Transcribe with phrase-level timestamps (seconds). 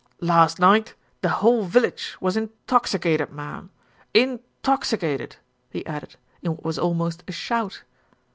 [0.21, 3.69] "Last night the whole village was intoxicated, marm,
[4.15, 5.35] intoxicated,"
[5.69, 7.83] he added, in what was almost a shout.